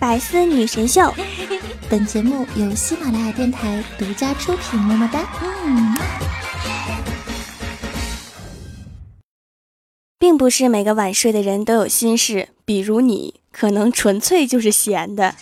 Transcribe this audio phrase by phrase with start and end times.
[0.00, 1.12] 百思女神秀，
[1.90, 4.80] 本节目由喜马拉雅电台独家出品。
[4.80, 5.20] 么么哒。
[5.42, 5.98] 嗯，
[10.18, 15.34] 并不是每个晚睡的人都有心事，比如你，可能纯粹就是闲的。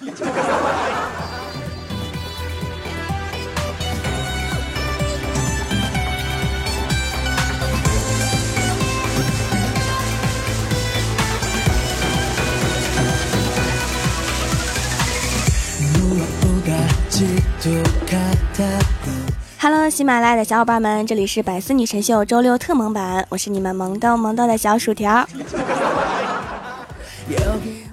[19.71, 25.29] Hello，喜马拉雅的小伙伴们，这里是百思女神秀周六特萌版，我是你们萌逗萌逗的小薯条。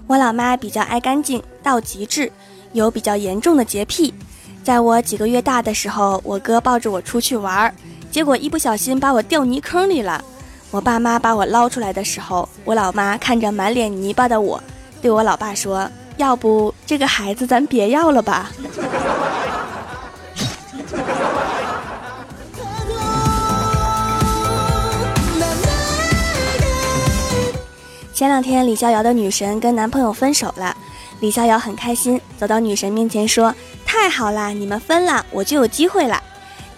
[0.07, 2.31] 我老妈比较爱干净到极致，
[2.71, 4.13] 有比较严重的洁癖。
[4.63, 7.75] 在我几个月大的时候，我哥抱着我出去玩，
[8.09, 10.23] 结果一不小心把我掉泥坑里了。
[10.71, 14.63] 我爸妈把我捞出来的时候，我老妈看着满脸泥巴的我，
[15.02, 18.49] 对我老爸说：“要不这个孩子咱别要了吧。”
[28.16, 30.73] 前两天，李逍遥的女神跟男朋友分手了，
[31.19, 33.53] 李逍遥很开心，走到女神面前说
[33.85, 36.23] ：“太好啦，你们分了，我就有机会了。”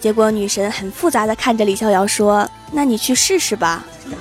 [0.00, 3.84] 结果女神很复杂的看着李逍遥说：“那你去试试吧。”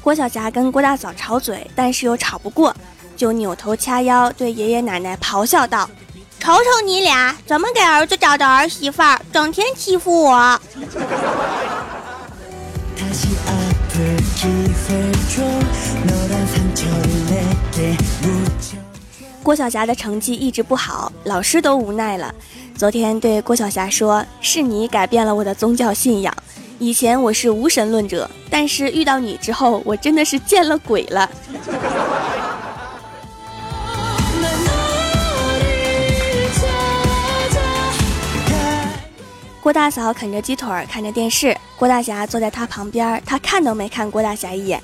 [0.00, 2.72] 郭晓霞跟郭大嫂吵嘴，但是又吵不过，
[3.16, 5.90] 就扭头掐腰对爷爷奶奶咆哮道。
[6.42, 10.60] 瞅瞅你俩怎么给儿子找的儿媳妇儿，整天欺负我。
[19.40, 22.34] 郭晓霞的成绩一直不好，老师都无奈了。
[22.76, 26.36] 昨天对郭晓霞说：“是你改变了我的宗教信仰。
[26.80, 31.30] 以前我是无神论者，但是遇到你之后，我真的是见了鬼了。”
[39.62, 41.56] 郭大嫂啃着鸡腿儿，看着电视。
[41.76, 44.82] 郭大侠坐在她旁边，她看都没看郭大侠一眼。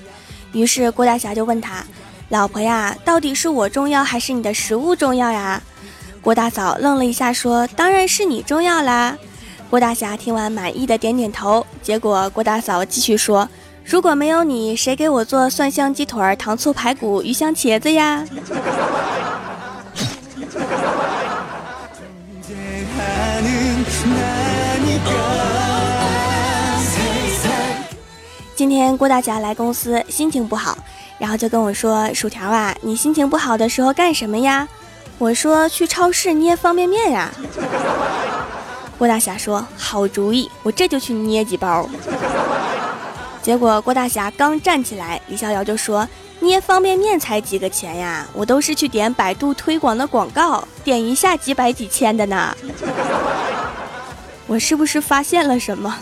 [0.52, 1.84] 于是郭大侠就问他
[2.30, 5.60] ：“老婆呀，到底是我重要还是你的食物重要呀？”
[6.22, 9.18] 郭大嫂愣了一下，说：“当然是你重要啦。”
[9.68, 11.66] 郭大侠听完满意的点点头。
[11.82, 13.48] 结果郭大嫂继续说
[13.84, 18.24] ：“如果没有你，谁给我做蒜香鸡腿儿、糖醋排骨、鱼香茄子呀？”
[28.58, 30.76] 今天郭大侠来公司，心情不好，
[31.16, 34.66] 然后就跟我说：“薯条啊，你心情不好的时候干什么呀？”
[35.16, 37.32] 我说：“去超市捏方便面呀。”
[38.98, 41.88] 郭大侠说：“好主意，我这就去捏几包。”
[43.41, 46.08] 结果郭大侠刚站起来，李逍遥就说
[46.42, 48.26] ：“捏方便面才几个钱呀？
[48.32, 52.52] 我都是去点百度推广的广告，点一下几百几千的呢。”
[54.48, 55.94] 我是不是发现了什么？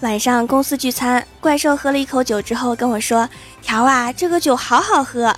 [0.00, 3.26] 晚上公司聚餐，怪兽喝了一口酒之后跟我说
[3.62, 5.34] ：“条啊，这个酒好好喝。”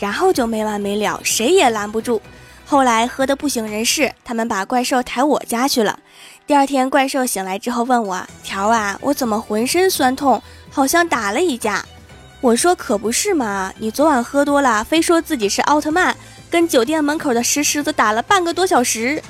[0.00, 2.20] 然后就没完没了，谁也拦不住。
[2.66, 5.96] 后来喝得不省人事，他们把怪兽抬我家去了。
[6.44, 11.84] 第二天，怪兽醒来之后问我：“条啊，我怎么浑身酸痛，好像打了一架？”
[12.42, 16.16] 我说：“可不是嘛，你昨晚喝多了，非说自己是奥特曼，
[16.50, 19.22] 跟酒店门口的石狮子打了半个多小时。”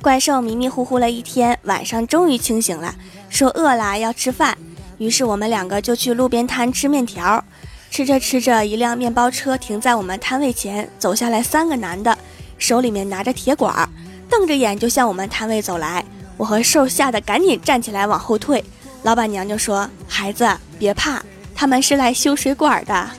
[0.00, 2.94] 怪兽迷迷糊糊了一天，晚上终于清醒了，
[3.28, 4.56] 说饿了要吃饭。
[4.98, 7.44] 于是我们两个就去路边摊吃面条。
[7.90, 12.16] 吃着吃着，一辆面包车停在我们摊位前，走下来三个男的，
[12.58, 13.88] 手里面拿着铁管，
[14.28, 16.04] 瞪着眼就向我们摊位走来。
[16.36, 18.64] 我和兽吓得赶紧站起来往后退。
[19.02, 20.46] 老板娘就说：“孩子
[20.78, 21.22] 别怕，
[21.54, 23.10] 他们是来修水管的。”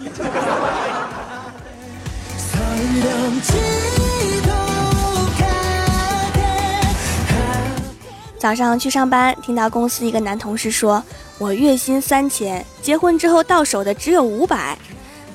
[8.40, 11.04] 早上去上班，听到公司一个男同事说
[11.38, 14.78] ：“我月薪三千，结婚之后到手的只有五百。”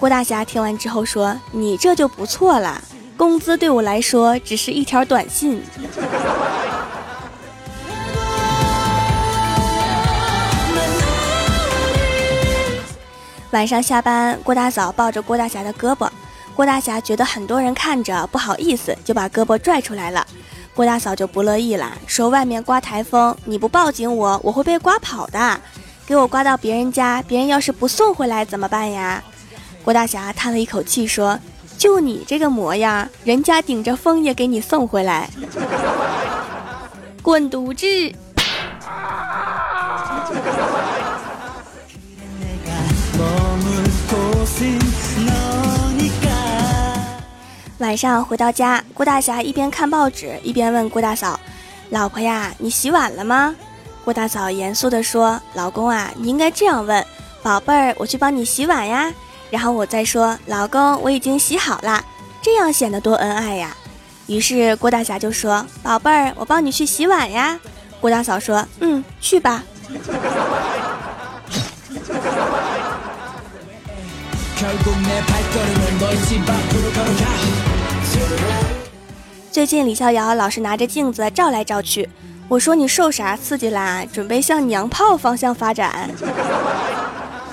[0.01, 2.83] 郭大侠听完之后说：“你这就不错了，
[3.15, 5.62] 工资对我来说只是一条短信。
[13.53, 16.09] ”晚上下班，郭大嫂抱着郭大侠的胳膊，
[16.55, 20.27] 郭大侠觉得很多人看着不好意思，就把胳膊拽出来了。
[20.75, 25.61] 郭大嫂就不乐意了，说外面刮台风，你不报警我，我会被刮跑的。
[26.05, 29.23] 给我刮到别人家，别人要是不送回来怎么办呀？
[29.85, 31.38] 郭大侠叹了一口气说
[31.79, 35.31] ：“就你这个模样，人家顶着风也给你送回来。”
[37.23, 37.87] 滚犊子！
[47.79, 51.38] 晚上回到家，郭大侠一边看报纸一边问郭大嫂
[51.91, 53.55] ：“老婆呀，你洗碗了吗？”
[54.05, 57.05] 郭大嫂严肃地说：“老公啊，你应该这样问，
[57.43, 59.12] 宝贝儿，我去帮你洗碗呀。
[59.50, 62.05] 然后我再说，老公，我已经洗好了，
[62.41, 63.76] 这样显得多恩爱呀。”
[64.26, 67.59] 于是郭大侠就说：“宝贝儿，我帮你去洗碗呀。”
[68.00, 69.65] 郭大嫂说：“嗯，去吧。
[79.50, 82.08] ”最近李逍遥老是拿着镜子照来照去。
[82.49, 84.05] 我说你受啥刺激啦？
[84.12, 86.11] 准备向娘炮方向发展？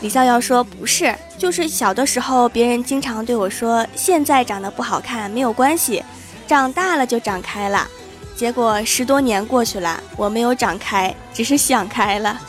[0.01, 6.03] 李逍遥说不是，就是小的时候别人经常对我说，现在长得不好看没有关系，
[6.47, 7.87] 长大了就长开了。
[8.35, 12.41] 结果十多年过去了，我没有长开，只是想开了。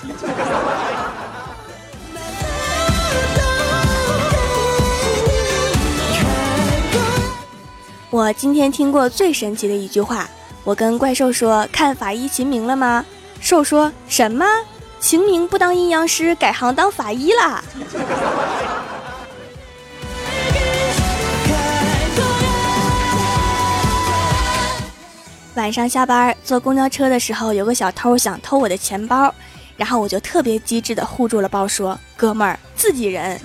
[8.22, 10.28] 我今天听过最神奇的一句话。
[10.62, 13.04] 我跟怪兽说：“看法医秦明了吗？”
[13.42, 14.46] 兽说什么？
[15.00, 17.64] 秦明不当阴阳师，改行当法医啦。
[25.56, 29.34] 晚上下班坐公交车的时候，有个小偷想偷我的钱包，
[29.76, 33.40] 然后我就特别机智的护住了包，说：“哥们儿，自己人。”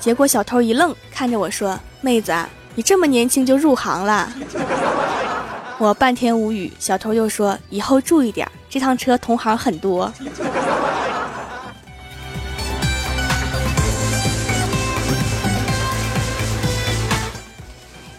[0.00, 2.34] 结果小偷一愣，看着我说：“妹子，
[2.78, 4.32] 你这么年轻就入行了？”
[5.78, 10.12] 我半天无语，小偷又说：“以后注意点，这趟车同行很多。”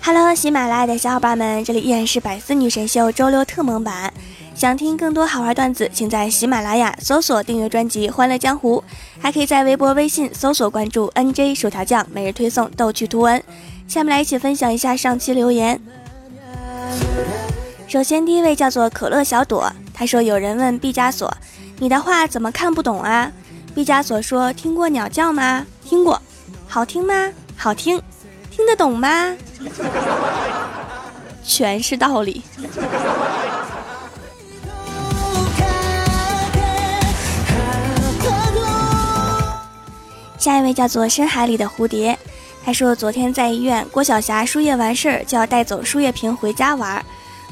[0.04, 4.14] Hello，喜马拉雅的小伙伴们，这里依然是百思女神秀周六特蒙版。
[4.54, 8.84] 想听更多好玩段子，请在喜马拉雅搜索订阅专辑《欢乐江湖》，
[9.22, 13.42] 还可以在微博、微信搜索关注 NJ 薯条酱，每日推送逗趣图文。
[13.90, 15.82] 下面来一起分享一下上期留言。
[17.88, 21.28] 首先，第一位叫做可乐小朵，他说：“有人问毕加索，
[21.80, 23.32] 你的画怎么看不懂啊？”
[23.74, 25.66] 毕加索说：“听过鸟叫吗？
[25.84, 26.22] 听过，
[26.68, 27.34] 好听吗？
[27.58, 28.00] 好听，
[28.52, 29.36] 听得懂吗？
[31.44, 32.44] 全是道理。”
[40.38, 42.18] 下一位叫做深海里的蝴蝶，
[42.64, 47.04] 他说：“昨天在医院，郭晓霞输液完事儿就要带走输液瓶回家玩。”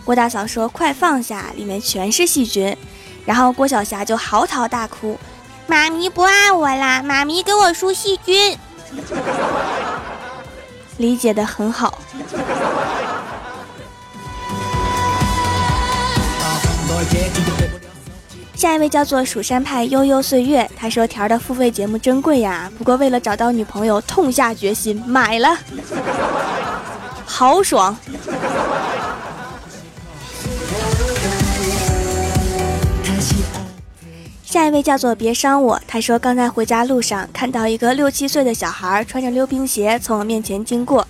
[0.06, 2.76] 郭大嫂说：“快放下，里面全是细菌。”
[3.26, 5.18] 然后郭晓霞就嚎啕大哭
[5.68, 7.02] ：“妈咪不爱我啦！
[7.02, 8.58] 妈咪给我输细菌。
[10.98, 12.00] ”理解的很好。
[18.58, 25.56] 下一位叫做蜀山派悠悠岁月，他说：“条的付费节目真贵呀，不过为了找到女朋友，痛下决心买了，
[27.24, 27.96] 豪爽。”
[34.44, 41.08] 下一位叫做别伤我，他说刚在回家路上看到一个六七岁的小孩穿着溜冰鞋从我面前经过，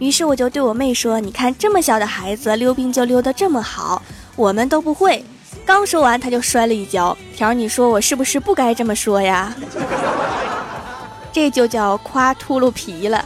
[0.00, 4.02] 于是我就对我妹说：“你看这么小的孩子溜冰就溜得这么好，
[4.34, 5.24] 我们都不会。”
[5.68, 7.14] 刚说完他就摔了一跤。
[7.36, 9.54] 条，你说我是不是不该这么说呀？
[11.30, 13.22] 这就叫夸秃噜皮了。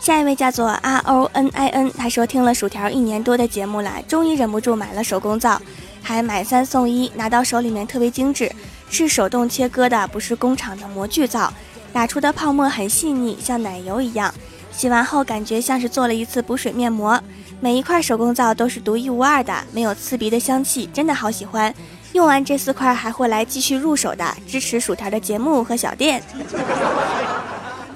[0.00, 5.62] 下一位叫做 R O N I N，他说听了薯条一年多的节目了，终于忍不住买了手工皂，
[6.02, 8.50] 还买三送一，拿到手里面特别精致，
[8.90, 11.52] 是手动切割的，不是工厂的模具皂，
[11.92, 14.34] 打出的泡沫很细腻，像奶油一样，
[14.76, 17.18] 洗完后感觉像是做了一次补水面膜，
[17.60, 21.74] 每一块手工皂都是独一无二的，没有刺鼻的香气，真的好喜欢，
[22.12, 26.22] 用完这四块还会来继续入手的，支持薯条的节目和小店。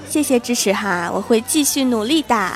[0.08, 2.52] 谢谢支持哈，我会继续努力的。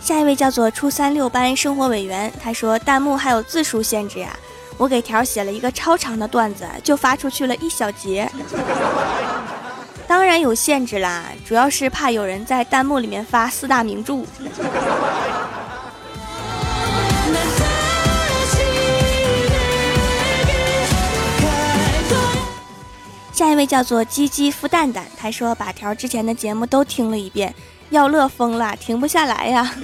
[0.00, 4.34] 下一位叫做初三六班生活委员，他说弹幕还有字数限制呀，
[4.78, 8.30] 我给条写了一个超长的段子，就发出去了一小节。
[10.06, 14.24] 当然有限制啦，主要是怕有人在弹幕里面发四大名著。
[23.32, 27.54] 下一位叫做鸡鸡孵蛋蛋，他说把条之前的节目都听了一遍，
[27.90, 29.74] 要乐疯了，停不下来呀。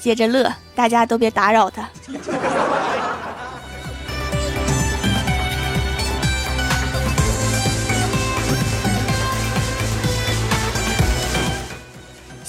[0.00, 1.88] 接着乐，大家都别打扰他。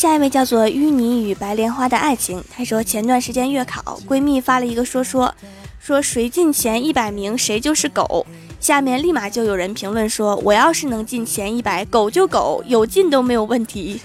[0.06, 5.34] 下一位叫做淤泥与白莲花的爱情，她说前段时间月考，闺蜜发了一个说说，
[5.80, 8.24] 说谁进前一百名谁就是狗。
[8.60, 14.00] 下面立马就有人评论说，我要是能进前一百，狗就狗，有进都没有问题。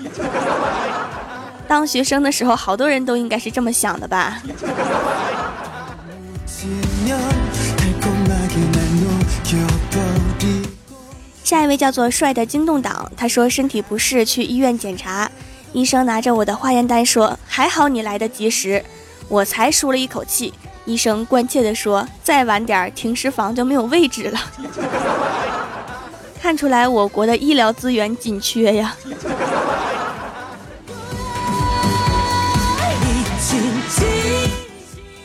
[1.68, 4.40] 当学生的时候，好多人都应该是这么想的吧。
[11.44, 15.30] 下一位叫做帅的惊动党，他说身体不适去医院检查。
[15.72, 18.84] 医生拿着我的化验单说：“还好你来得及时。”
[19.28, 20.52] 我才舒了一口气。
[20.84, 24.40] 医生关切地说：“再晚点，停尸房就没有位置了。
[26.42, 28.96] ”看出来我国的医疗资源紧缺呀。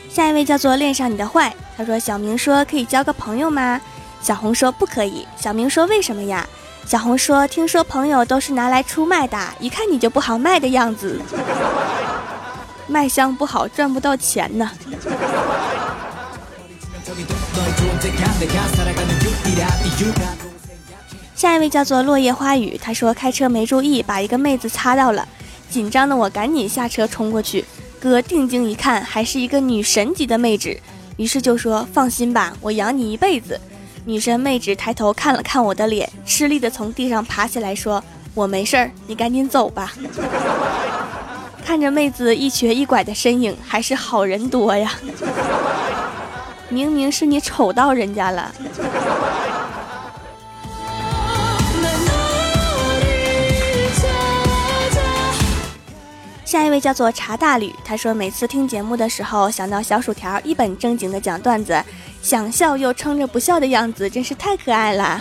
[0.08, 3.80] 下一位叫做恋上你的坏，他说：“小明说可以交个朋友吗？”
[4.22, 6.46] 小红说：“不可以。”小明说：“为什么呀？”
[6.86, 11.20] 小红说：“听说朋友都是拿来出卖的，一看你就不好卖的样子，
[12.86, 14.70] 卖相不好赚不到钱呢。”
[21.34, 25.26] 下一位叫做落叶花语，他说开车没注意，把一个妹子擦到了，
[25.68, 27.64] 紧张的我赶紧下车冲过去，
[27.98, 30.78] 哥定睛一看，还是一个女神级的妹子，
[31.16, 33.60] 于是就说：“放心吧，我养你一辈子。”
[34.08, 38.00] 女神妹子抬头看了看我的脸，吃力的从地上爬起来，说
[38.34, 39.92] ：“我没事儿，你赶紧走吧。
[41.66, 44.92] ”看着妹子一瘸一拐的身影，还是好人多呀。
[46.68, 48.54] 明明是你丑到人家了。
[56.46, 61.76] 下一位叫做茶大吕，他说每次听节目的时候，想到小薯条一本正经的讲段子。
[62.22, 65.20] 想笑又撑着不笑的样子，真是太可爱了。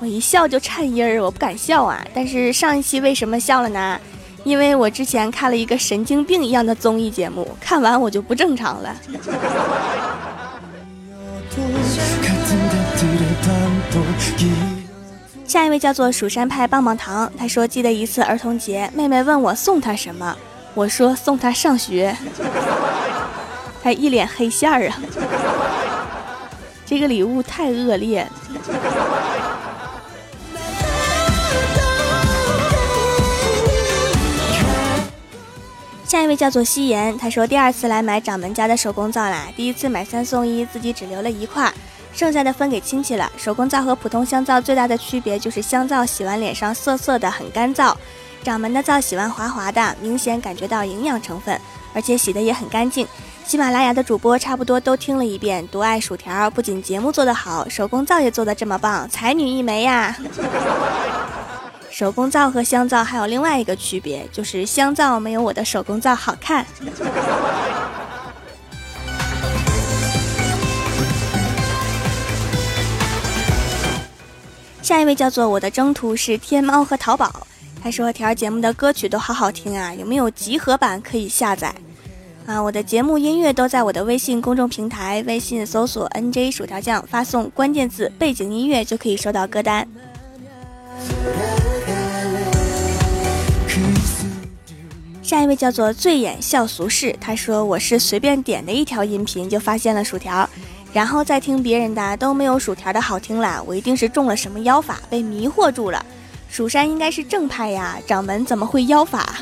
[0.00, 2.06] 我一笑就颤音儿，我不敢笑啊。
[2.12, 3.98] 但是上一期为什么笑了呢？
[4.44, 8.94] 因为我之前看了一个神经病一样的综艺节目，看完我就不正常了。
[15.48, 20.36] 下一位叫做蜀山派棒棒糖，他说记得一次儿童节，妹妹问我送她什么，
[20.74, 22.14] 我说送她上学。
[23.82, 25.00] 他一脸黑线儿啊！
[26.84, 28.28] 这个礼物太恶劣。
[36.04, 41.72] 下一位叫做夕颜，他说第二次来买掌门家的手工皂啦，第一次买三送一，自己只留了一块，
[42.12, 43.30] 剩下的分给亲戚了。
[43.36, 47.94] 手工皂和普通香皂最大的区别就是香皂洗完脸上涩涩的很干燥，
[48.42, 51.60] 掌门的皂洗完滑滑的，明显感觉到营养成分，
[51.94, 53.06] 而且洗的也很干净。
[53.44, 60.14] 喜马拉雅的主播差不多都听了一遍，独爱薯条不仅节目做得好，手工皂也做得这么棒，才女一枚呀！
[61.90, 66.64] 手工皂和香皂还有另外一个区别，就是香皂没有我的手工皂好看。
[74.88, 77.46] 下一位叫做我的征途是天猫和淘宝，
[77.82, 81.74] 他说条节目的歌曲都好好听啊，有没有集合版可以下载？
[82.46, 89.86] 啊，我的节目音乐都在我的微信公众平台，微信搜索 “nj 薯条酱”，发送关键字“背景音乐”就可以收到歌单。
[95.20, 100.48] 下一位叫做“醉眼笑俗世”，他说我是随便点的一条音频就发现了薯条，
[100.98, 106.04] 然后再听别人的都没有薯条的好听了，我一定是中了什么妖法被迷惑住了。
[106.50, 109.36] 蜀山应该是正派呀，掌门怎么会妖法？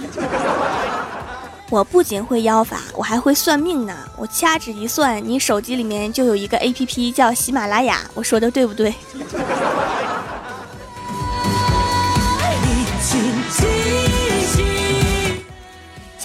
[1.70, 3.94] 我不仅会妖法，我还会算命呢。
[4.18, 8.00] 我掐指一算，你手机里面就有一个 A P P 叫喜马拉雅。
[8.12, 8.94] 我说的对不对？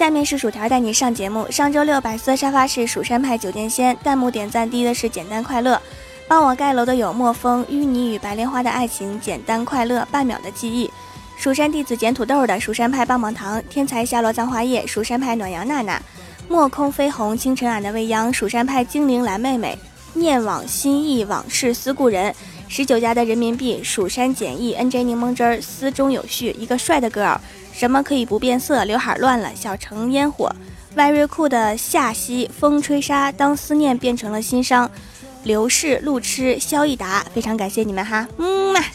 [0.02, 1.48] 下面是薯条带你上节目。
[1.48, 5.80] 上周六百色沙发是蜀山派酒店仙，弹幕点赞低的是简单快乐。
[6.26, 10.90] 帮我盖楼的有墨风、淤泥与白莲花的爱情、简单快乐、半秒的记忆。
[11.36, 16.02] 蜀山弟子捡土豆的蜀山派棒棒糖，天才下落葬花叶，蜀山派暖阳娜娜，
[16.48, 19.78] 墨空飞鸿，清晨俺的未央，蜀山派精灵蓝妹妹，
[20.14, 22.34] 念往心意，往事思故人，
[22.66, 27.38] 十九家的人民币，蜀山简易，NJ 柠檬汁儿，思中有序，一个帅的 girl，
[27.72, 28.84] 什么可以不变色？
[28.84, 30.54] 刘海乱了，小城烟火
[30.94, 34.90] ，very cool 的夏曦，风吹沙，当思念变成了心伤。
[35.44, 38.80] 刘氏、路痴、肖一达，非常感谢你们哈，嗯嘛。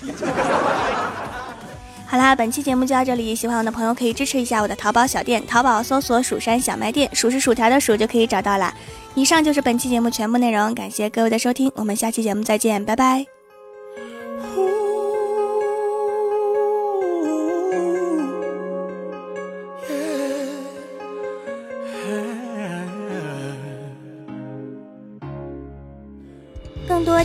[2.09, 8.73] 好啦，本期节目就到这里，喜欢我的朋友可以支持一下我的淘宝小店，淘宝搜索“蜀山小卖店”，数是薯条的数就可以找到了。
[9.13, 13.36] 以上就是本期节目全部内容，感谢各位的收听，我们下期节目再见，拜拜。